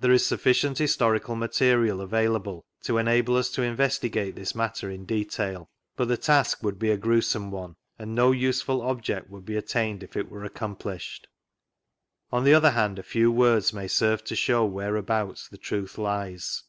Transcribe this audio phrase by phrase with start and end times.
[0.00, 1.96] There is sufficient historical materia!
[1.96, 6.90] available to enable us to Investigate this matter in detail, but the task would be
[6.90, 11.26] a gruesome one, and no useful object would be attaiited if it were accomplished.
[12.30, 16.64] On the other hand,' a few words ibay serve to show' whereabouts the truth lies.